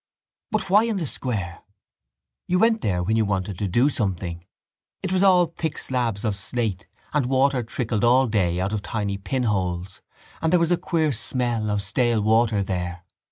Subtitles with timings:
[0.49, 1.59] But why in the square?
[2.47, 4.43] You went there when you wanted to do something.
[5.03, 9.19] It was all thick slabs of slate and water trickled all day out of tiny
[9.19, 10.01] pinholes
[10.41, 13.03] and there was a queer smell of stale water there.